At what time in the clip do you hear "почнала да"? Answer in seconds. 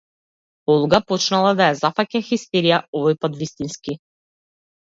1.11-1.67